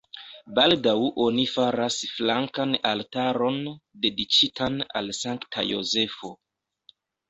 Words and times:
Baldaŭ 0.59 0.95
oni 1.25 1.45
faras 1.57 1.99
flankan 2.15 2.75
altaron 2.95 3.63
dediĉitan 4.09 4.85
al 5.03 5.17
Sankta 5.23 5.71
Jozefo. 5.73 6.39